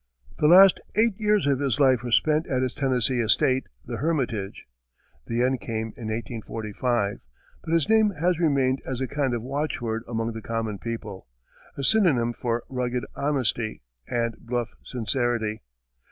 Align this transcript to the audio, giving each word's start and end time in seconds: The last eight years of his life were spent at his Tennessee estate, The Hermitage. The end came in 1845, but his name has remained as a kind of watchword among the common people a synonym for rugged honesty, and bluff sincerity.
The 0.39 0.47
last 0.47 0.79
eight 0.95 1.15
years 1.19 1.45
of 1.45 1.59
his 1.59 1.79
life 1.79 2.01
were 2.01 2.09
spent 2.09 2.47
at 2.47 2.63
his 2.63 2.73
Tennessee 2.73 3.19
estate, 3.21 3.67
The 3.85 3.97
Hermitage. 3.97 4.65
The 5.27 5.43
end 5.43 5.61
came 5.61 5.93
in 5.95 6.07
1845, 6.07 7.17
but 7.63 7.71
his 7.71 7.87
name 7.87 8.09
has 8.19 8.39
remained 8.39 8.79
as 8.83 8.99
a 8.99 9.07
kind 9.07 9.35
of 9.35 9.43
watchword 9.43 10.01
among 10.07 10.33
the 10.33 10.41
common 10.41 10.79
people 10.79 11.27
a 11.77 11.83
synonym 11.83 12.33
for 12.33 12.63
rugged 12.67 13.05
honesty, 13.15 13.83
and 14.07 14.35
bluff 14.39 14.73
sincerity. 14.81 15.61